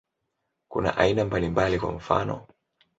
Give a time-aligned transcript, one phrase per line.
[0.67, 2.47] Kuna aina mbalimbali, kwa mfano.